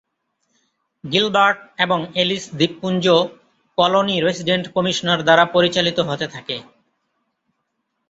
Gilbert 1.03 1.57
এবং 1.79 1.99
Ellice 2.15 2.43
দ্বীপপুঞ্জ 2.57 3.05
colony 3.77 4.15
resident 4.19 4.65
commissioner 4.75 5.19
দ্বারা 5.23 5.43
পরিচালিত 5.55 5.97
হতে 6.09 6.25
থাকে। 6.27 6.57